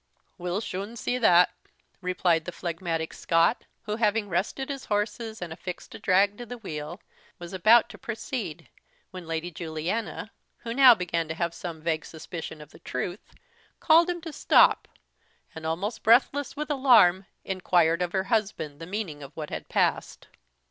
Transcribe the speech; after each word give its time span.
"We'll 0.39 0.61
shune 0.61 0.95
see 0.95 1.19
that," 1.19 1.53
replied 2.01 2.45
the 2.45 2.51
phlegmatic 2.51 3.13
Scot, 3.13 3.65
who, 3.83 3.97
having 3.97 4.29
rested 4.29 4.67
his 4.69 4.85
horses 4.85 5.43
and 5.43 5.53
affixed 5.53 5.93
a 5.93 5.99
drag 5.99 6.39
to 6.39 6.45
the 6.47 6.57
wheel, 6.57 6.99
was 7.37 7.53
about 7.53 7.87
to 7.89 7.99
proceed, 7.99 8.67
when 9.11 9.27
Lady 9.27 9.51
Juliana, 9.51 10.31
who 10.61 10.73
now 10.73 10.95
began 10.95 11.27
to 11.27 11.35
have 11.35 11.53
some 11.53 11.83
vague 11.83 12.03
suspicion 12.05 12.61
of 12.61 12.71
the 12.71 12.79
truth, 12.79 13.35
called 13.79 14.07
to 14.07 14.13
him 14.15 14.21
to 14.21 14.33
stop, 14.33 14.87
and, 15.53 15.67
almost 15.67 16.01
breathless 16.01 16.55
with 16.57 16.71
alarm, 16.71 17.27
inquired 17.45 18.01
of 18.01 18.11
her 18.11 18.23
husband 18.23 18.79
the 18.79 18.87
meaning 18.87 19.21
of 19.21 19.37
what 19.37 19.51
had 19.51 19.69
passed. 19.69 20.29